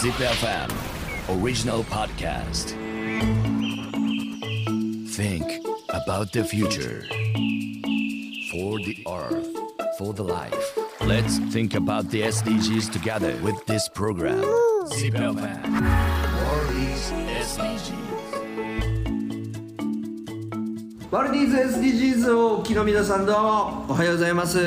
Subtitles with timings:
[0.00, 0.72] ZipFM
[1.28, 2.72] Original Podcast
[5.10, 5.44] Think
[5.90, 7.04] about the future
[8.50, 9.46] For the earth
[9.98, 14.40] For the life Let's think about the SDGs together with this program
[14.88, 17.12] ZipFM World is
[17.52, 18.00] SDGs
[21.10, 24.58] ワルディーズ SDGs をお聞きの皆さんどうもおはようございます、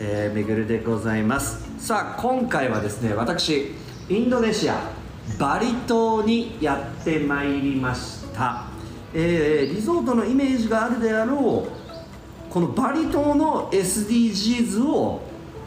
[0.00, 4.90] えー、めぐるでございますさあ今回はですね私インドネシア
[5.38, 8.64] バリ島にやってまいりました、
[9.12, 15.20] えーリゾートのイメージがあるであろうこのバリ島の SDGs を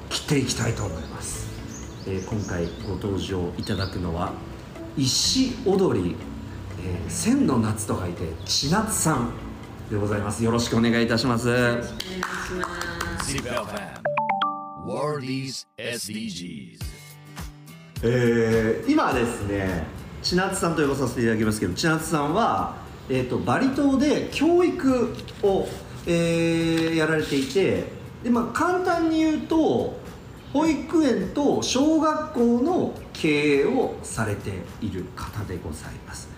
[0.09, 1.47] 切っていきたいと思います、
[2.07, 4.33] えー今回ご登場いただくのは
[4.97, 6.15] 石踊り、
[6.83, 9.33] えー千の夏と書いて千夏さん
[9.91, 10.41] でございます。
[10.41, 11.49] よろしくお願いいたします。
[11.49, 11.81] ZipFM
[14.85, 16.90] World is SDGs
[18.03, 19.85] えー今ですね
[20.23, 22.75] 千夏さんと呼ばさせていただきますけど千夏さんは、
[23.09, 25.13] えー、とバリ島で教育
[25.43, 25.67] を、
[26.07, 27.85] えーやられていて
[28.23, 29.99] で、まあ、簡単に言うと
[30.53, 36.29] 保育園と小学校の経営をされている方でございます。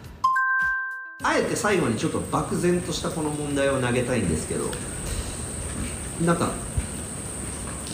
[1.23, 4.65] あえて最後にちょっと漠然としたこの問題を投げたいんですけど
[6.25, 6.51] なんか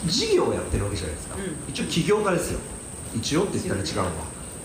[0.05, 1.35] 事業をやってるわけじゃないですか、
[1.67, 2.59] 一応起業家ですよ
[3.15, 4.05] 一応って言ったら違うわ。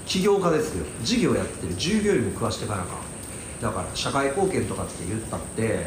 [0.06, 0.84] 起業家ですよ。
[1.02, 1.74] 事業やってる。
[1.74, 2.96] 従業員も食わしていかなあか
[3.60, 5.86] だから社会貢献とかって言ったって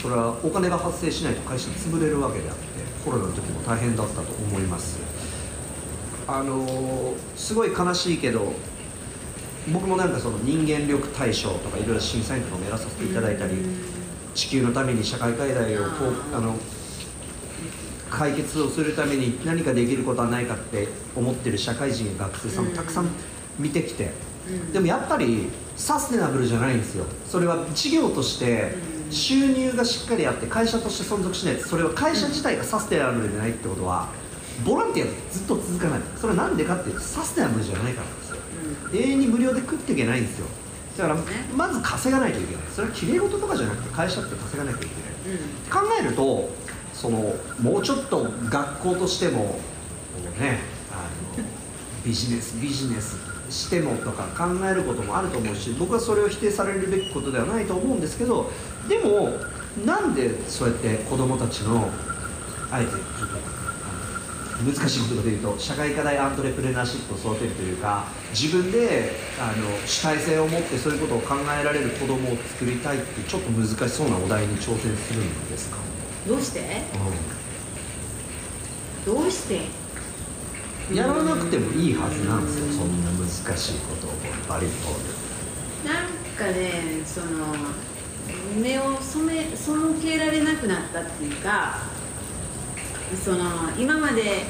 [0.00, 2.62] それはお金が発生しないと会社潰れるわけであって
[3.04, 4.98] コロナの時も大変だったと思います。
[6.26, 8.52] あのーすごい悲しいけど
[9.72, 13.54] 僕もなんかその人間力大賞とかいろいろ審査員とかもやらさせていただいたり
[14.34, 15.88] 地球のために社会課題をこ
[16.32, 16.56] うあの
[18.16, 23.08] 解決をするために何かできることはないかって思ってる社会人学生さんもたくさん
[23.58, 24.10] 見てきて、
[24.72, 27.04] でもやっぱりサステナブルじゃないんですよ。
[27.26, 28.74] それは事業として
[29.10, 34.08] 収入がしっかりあって会社として存続しないとそれは会社自体がサステナブルでないってことは
[34.64, 36.00] ボランティアってずっと続かない。
[36.16, 38.36] それはなんでかっていうとサステナブルじゃないからなんですよ。
[38.94, 40.46] 永遠に無料で食っていけないんですよ。
[40.96, 41.16] だから
[41.56, 42.62] まず稼がないといけない。
[42.72, 46.50] それはきれい事とかじゃなくて会社って稼がなきゃいけない、考えると
[46.94, 49.58] そのもうちょっと学校としてもこ
[50.36, 50.60] うね
[50.90, 51.44] あの
[52.04, 53.16] ビジネスビジネス
[53.50, 58.50] してもとか考えることもあると思うし僕はそれを否定されるべきことではないと思うんですけど
[58.88, 59.32] でも
[59.84, 61.90] なんでそうやって子どもたちの
[62.70, 63.54] あえてちょっと
[64.62, 75.78] 難しい言葉で言うと社会課題アントレプレナーシップを育てるというか自分であの主体性を持ってそういうことを考えられる子どもを作りたいってちょっと難しそうなお題に挑戦するんですか、
[76.26, 76.82] どうして？
[79.04, 79.60] どうして？
[80.94, 82.72] やらなくてもいいはずなんですよ。
[82.72, 84.10] そんな難しいことを
[84.48, 87.54] バリ島なんかねその
[88.56, 91.78] 目を染め背けられなくなったっていうか
[93.22, 94.44] その今まで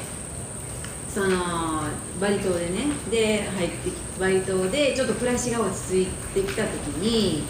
[1.13, 1.83] その
[2.19, 6.69] バリ島でねで入ってきバリ島でちょっと暮らしが落ち着いてきた時
[7.01, 7.43] に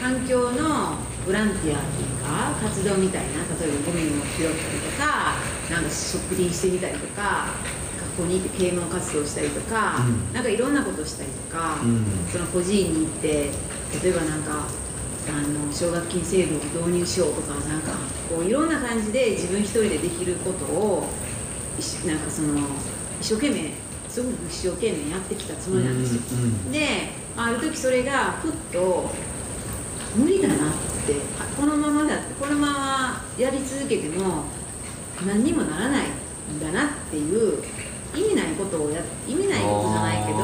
[0.00, 0.96] 環境の
[1.26, 5.34] ボランティアっていうか活動みたいな例えばゴミを拾ったりとか
[5.70, 7.54] なんか植林してみたりとか
[8.14, 10.34] 学校に行って啓蒙活動したりとか、うん。
[10.34, 12.04] なんかいろんなことしたりとか、うん。
[12.30, 13.50] その孤児院に行って
[14.02, 14.66] 例えばなんか
[15.28, 17.92] あの奨学金制度を導入しようとかなんか
[18.28, 21.08] こういろんな感じで自分一人でできることを
[22.06, 22.58] なんかその
[23.20, 23.70] 一生懸命
[24.08, 26.72] すごく一生懸命やってきたつもりなんですよ、うんうん。
[26.72, 29.10] である時それがふっと
[30.16, 34.44] 無理だなってあこのままだってこのままやり続けても
[35.26, 37.62] 何にもならないんだなっていう
[38.14, 40.38] 意味ないことをや意味ないことじゃないけど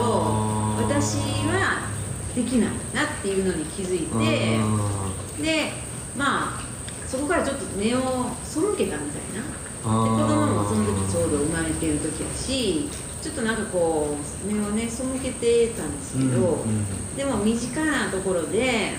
[0.85, 1.89] 私は
[2.35, 5.73] できないなっていうのに気づいてで
[6.17, 6.61] まあ
[7.07, 8.01] そこからちょっと目を
[8.45, 9.69] 背けたみたいな。
[9.79, 12.89] で子供もその時ちょうど生まれてる時やし
[13.23, 17.17] ちょっとなんかこう目をね背けてたんですけど、うんうん。
[17.17, 18.93] でも身近なところで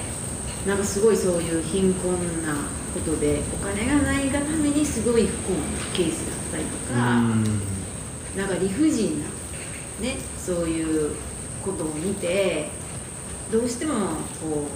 [0.65, 2.13] なんかすごいそういう貧困
[2.43, 2.53] な
[2.93, 5.57] ことでお金がないがためにすごい不幸な
[5.93, 6.95] ケースだったりとか、
[8.35, 9.25] なんか理不尽な
[10.01, 11.15] ねそういう
[11.63, 12.69] ことを見て
[13.51, 13.93] どうしても
[14.41, 14.67] こ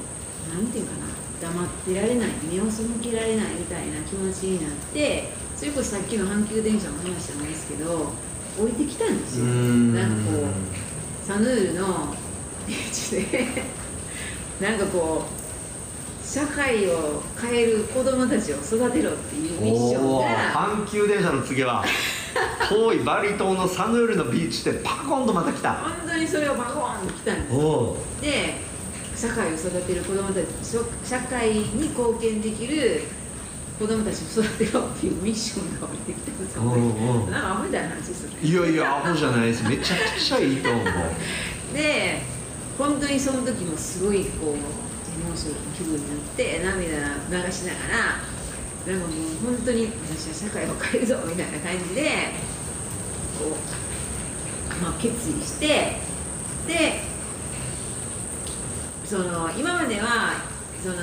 [0.51, 8.11] うなんていうかな黙ってられない目を背けられないみたいな気持ちになってそれこそさっきの阪急電車の話じゃないですけど
[8.59, 9.45] 降りてきたんですよ。
[9.45, 9.95] うん。
[9.95, 12.15] なんかこうサヌールの
[12.67, 13.63] ビーチで
[14.61, 15.42] なんかこう
[16.33, 20.51] 社会を変える子供たちを育てろっていうミッションが。
[20.51, 21.85] 阪急電車の次は
[22.67, 25.73] 遠いバリ島のサヌールのビーチでパコンとまた来た。
[25.73, 28.21] 本当にそれをバコーンと来たんです。
[28.21, 28.55] で
[29.15, 33.03] 社会を育てる子どもたちそ社会に貢献できる
[33.77, 37.29] 子どもたちを育てようっていうミッションが降りてきたんですよ、おうおう。
[37.29, 38.37] なんかアホみたいな話ですよね。
[38.41, 39.63] いやいやアホじゃないです。
[39.69, 40.83] めちゃくちゃいいと思う。
[41.77, 42.23] で
[42.75, 44.82] 本当にその時もすごいこう
[45.13, 48.33] エモーショナルな気分になって涙流しながら
[48.93, 52.09] なんかもう本当に私は社会を変えるぞみたいな感じで
[53.39, 55.67] こう、まあ、決意して
[56.67, 57.01] で
[59.05, 60.41] その今までは
[60.81, 60.95] その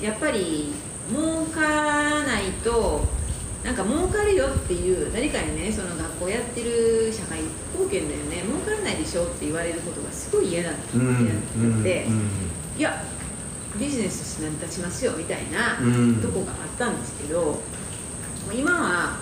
[0.00, 0.72] やっぱり
[1.10, 3.04] 儲からないと
[3.64, 7.42] なんか儲かるよっていう何かにねその学校やってる社会
[7.72, 12.30] 貢献だよね儲からないでしょって言われることがすごい嫌だってうんなって、うん。
[12.76, 13.04] いや
[13.78, 16.20] ビジネスとして成り立ちますよみたいなうん。
[16.20, 17.60] とこがあったんですけど、
[18.52, 19.16] 今は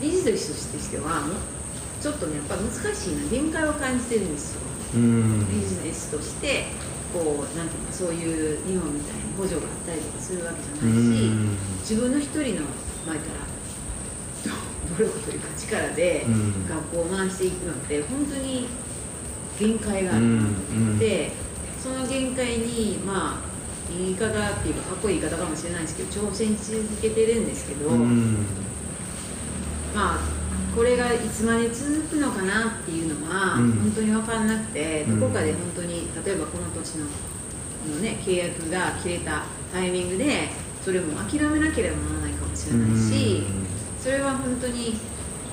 [0.00, 1.22] ビジネスとしては
[2.00, 4.60] ちょっとねやっぱ難しいな限界を感じてるんですよ。
[4.94, 5.48] うん。
[5.48, 6.66] ビジネスとして
[7.12, 11.56] こうなんていうかそういう日本みたいに補助があったりとかするわけじゃうないし、ん。
[11.80, 12.66] 自分の一人の
[13.06, 13.50] 前から
[14.98, 16.68] 努力というか力でうん。
[16.68, 18.68] 学校を回していくのって本当に
[19.58, 20.24] 限界がある。
[20.24, 20.30] うん。
[20.30, 20.34] う
[20.96, 20.98] ん。
[20.98, 21.32] で
[21.82, 23.49] その限界にまあ
[23.98, 24.32] 言い方っ
[24.62, 28.46] ていうかかっこいい言い方かもしれないですけど挑戦し続けてるんですけど、うん。
[29.94, 30.18] まあ
[30.74, 33.72] これがいつまで続くのかなっていうのはうん。
[33.72, 35.20] 本当に分かんなくて、うん。
[35.20, 37.06] どこかで本当に例えばこの年の
[37.88, 40.48] の、ね、契約が切れたタイミングで
[40.84, 43.42] それも諦めなければならないかもしれないし、
[44.00, 44.94] それは本当に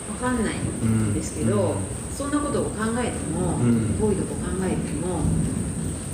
[0.08, 1.78] 分かんないんですけど、うん。
[2.16, 3.98] そんなことを考えても、うん。
[4.00, 5.22] 遠いとこ考えても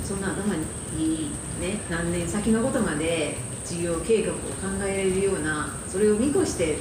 [0.04, 0.54] そんな頭
[0.96, 1.30] に
[1.60, 4.40] ね、何年先のことまで事業計画を考
[4.84, 6.76] えられるようなそれを見越して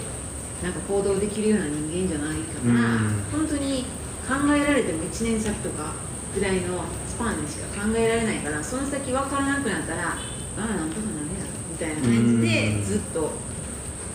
[0.61, 3.23] なんか行動できるような人間じゃないから、うん。
[3.31, 3.85] 本当に
[4.27, 5.93] 考えられても1年先とか
[6.35, 10.17] ぐらいのスパンでしか考えられないからその先分からなくなったらあ
[10.57, 12.83] あなんとかなるやろみたいな感じでうん。
[12.83, 13.31] ずっと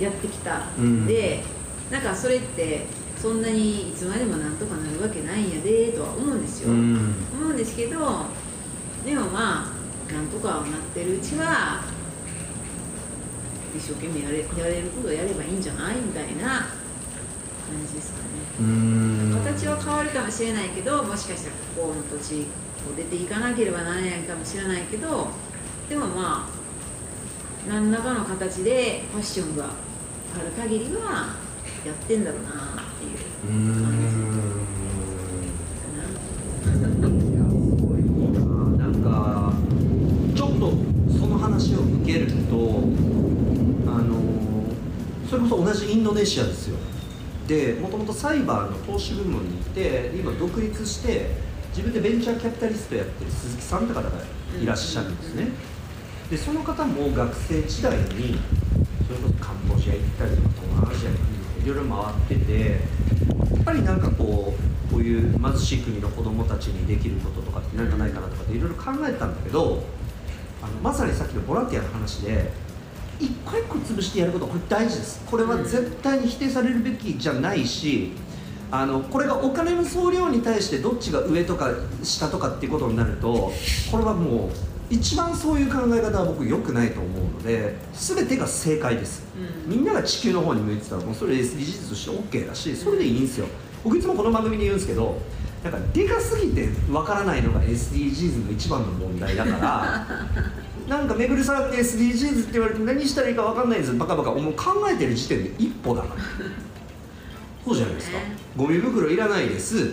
[0.00, 1.42] やってきたんで、
[1.90, 2.86] なんかそれって
[3.20, 7.14] そんなにいつまでもなんとかなるわけないんやでとは思うんですよ、うん。
[7.32, 7.98] 思うんですけど
[9.04, 10.64] でもまあなんとかなっ
[10.94, 11.82] てるうちは
[13.76, 16.68] 一生懸命やれやれることをやればいいんじゃないみたいな感
[17.86, 18.24] じですかね。
[18.60, 19.40] うん。
[19.44, 22.46] 形は変わるかもしれないけどもしかしたらここの土地
[22.90, 25.28] を出ていかなければならないかもしれないけど
[25.88, 26.58] でもまあ
[27.68, 29.68] 何らかの形でファッションがあ
[30.42, 31.36] る限りは
[31.86, 32.54] やってんだろうなっ
[32.98, 35.98] ていううん感じかな。
[36.68, 36.80] い
[37.34, 37.98] やすごい
[38.32, 38.40] な
[38.78, 39.52] なんか
[40.34, 40.72] ちょっと
[41.18, 42.34] その話を受けると
[43.86, 44.10] あの
[45.78, 46.76] それこそ同じインドネシアですよ。
[47.46, 51.30] でもともとサイバーの投資部門にいてで今独立して
[51.70, 54.10] 自分でベンチャーキャピタリストやってる鈴木さんって方が
[54.60, 55.48] いらっしゃるんですね。
[56.30, 58.38] でその方も学生時代に
[59.06, 61.16] それこそカンボジア行ったりとか東南アジアに
[61.64, 61.96] いろいろ
[62.28, 62.70] 回ってて
[63.54, 69.82] やっぱりなんかこうこういう貧しい国の子供たちにできることとかって何かないかなとかっていろいろ考えたんだけど
[70.62, 72.50] あのまさにさっきのボランティアの話で
[73.20, 75.22] 一個一個潰してやることこれ大事です。
[75.26, 78.12] これは絶対に否定されるべきじゃないし
[78.70, 81.70] あのこれがお金の総量に対してどっちが上とか
[82.02, 83.52] 下とかっていうことになると
[83.90, 84.50] これはもう
[84.90, 89.24] 一番そういう考え方は僕良くないと思うので全てが正解です。
[89.66, 89.70] うん。
[89.70, 93.46] みんなが地球の方に向いてたらもうそれ SDGs として OK だしそれでいいんですよ。
[93.84, 95.20] 僕いつもこの番組で言うんですけど
[95.62, 100.06] なんかでかすぎてわからないのが SDGs の一番の問題だから
[100.88, 103.96] なんかめぐるさんって SDGs って言われて何したらいいかわかんないんです。
[103.96, 106.20] バカバカもう考えてる時点で一歩だから
[107.64, 108.16] そうじゃないですか。
[108.18, 108.36] ね。
[108.56, 109.92] ゴミ袋いらないです。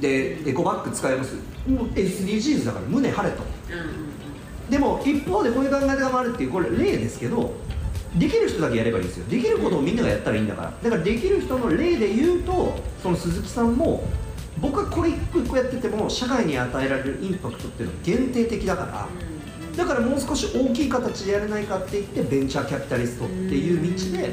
[0.00, 1.34] でエコバッグ使います。
[1.66, 7.54] もう SDGs だから胸張れとうんでも一方でこういう考え方もあるっていうこれ例ですけど
[8.16, 9.24] できる人だけやればいいんですよ。
[9.30, 10.72] できることをみんながやったらいいんだから。
[10.82, 14.06] だからできる人の例で言うとその鈴木さんも
[14.60, 19.37] 僕はこれ一個一個やってても社会に与えられるインパクトっていうのは限定的だからうんうん
[19.78, 24.30] だからもう少し大きい形でやれないかって言ってベンチャーキャピタリストっていう道で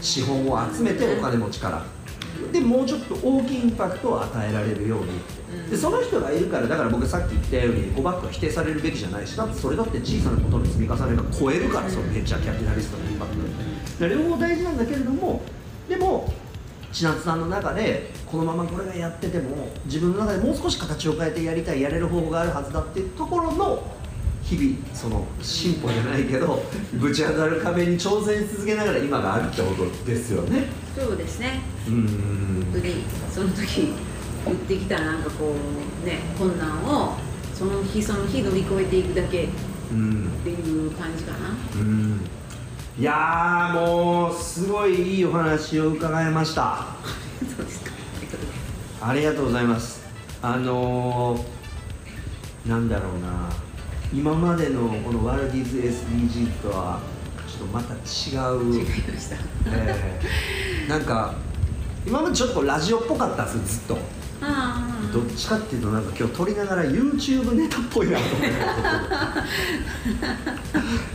[0.00, 1.84] 資本を集めてお金持ちから。
[2.52, 5.08] でもうちょっと大きいインパクトを与えられるように。
[5.68, 13.36] でその人がいるからだから僕さっき言ったようにエコバッグは否定されるべきじゃないしだってそれだって小さなことの積み重ねが超えるからそのベンチャーキャピタリストのインパク
[13.98, 14.08] ト。
[14.08, 15.42] 両方大事なんだけれども
[15.88, 16.32] でも
[16.92, 23.82] 千夏さんの中でこのままこれがやってても自分の中でもう少し形を変えてやりたいやれる方法があるはずだっていうところの
[24.42, 26.62] 日々その進歩じゃないけど
[26.94, 30.66] ぶち当たる壁に挑戦し続けながら今があるってことですよね。
[30.96, 31.60] そうですね。
[31.88, 32.66] うん。
[32.72, 32.94] 本当に
[33.32, 33.92] その時
[34.44, 35.54] 言ってきたなんかこ
[36.02, 37.14] うね困難を
[37.54, 39.48] その日その日乗り越えていくだけっ
[39.92, 41.50] うんていう感じかな。
[41.76, 42.20] うん。
[42.98, 46.86] いやーもうすごいいいお話を伺いました。
[49.00, 50.02] ありがとうございます。
[50.42, 53.48] あのー、なんだろうな
[54.14, 57.00] 今までのこのワルディズ SDG とは
[57.48, 57.98] ちょっとまた違
[58.56, 58.74] う。
[58.74, 60.20] 違いましたえ。
[60.86, 61.34] ーなんか
[62.06, 64.22] 今までちょっとラジオっぽかったんですよずっと。
[65.12, 68.50] どっちかっていうとなんか今日撮りながら YouTube ネタっぽいなと思って。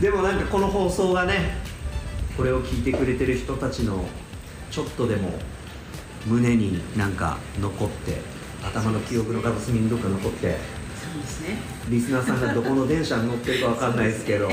[0.00, 1.56] でもなんかこの放送がね
[2.36, 4.04] これを聞いてくれてる人たちの
[4.70, 5.38] ちょっとでも
[6.26, 8.20] 胸になんか残って
[8.64, 10.56] 頭の記憶の片隅にどっか残って
[11.20, 11.56] ですね。
[11.88, 14.48] リスナーさんがどこの電車に乗ってるかわかんないですけど。
[14.48, 14.50] あ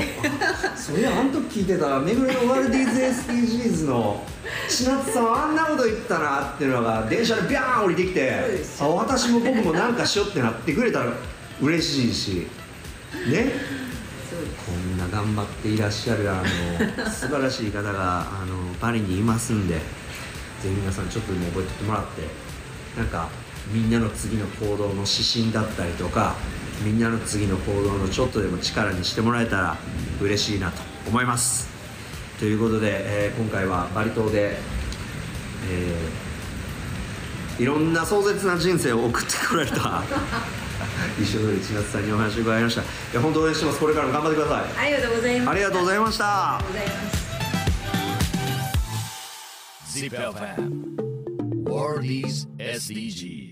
[0.76, 4.22] それあの時聞いてたらめぐれのワルディーズ SDGs の
[4.68, 8.32] 千夏さんあんなこと言ったなっていうのが電車でビャーン降りてきて
[8.80, 11.12] あ私も僕もなんかしようってなってくれたら
[11.60, 12.46] 嬉しいし。
[13.30, 13.52] ね。
[14.66, 19.80] こんな頑張っていらっしゃるあの素晴らしい方があのパリにいますんでぜ
[20.62, 22.46] ひ皆さんちょっとでも覚えておいてもらって。
[22.96, 23.28] なんか
[23.72, 25.06] みんなの次の行動の指
[25.42, 26.34] 針だったりとか
[26.84, 29.76] みんなの次の行動のちょっとでも力にしてもらえたら
[30.20, 31.68] 嬉しいなと思います。
[32.38, 32.90] ということで、
[33.28, 34.56] えー今回はバリ島で、
[35.70, 40.02] えーいろんな壮絶な人生を送ってこられた
[41.18, 42.82] 石鳥千夏さんにお話を伺いました。
[42.82, 43.78] いや本当応援してます。
[43.80, 44.64] これからも頑張ってください。
[44.78, 45.50] ありがとうございます。
[45.50, 46.56] ありがとうございました。
[46.56, 47.26] ありがとうございます。
[49.98, 53.45] Zip FM World is SDGs